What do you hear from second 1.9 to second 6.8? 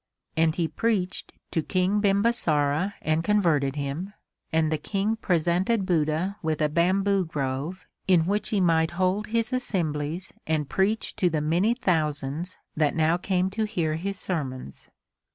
Bimbasara and converted him, and the King presented Buddha with a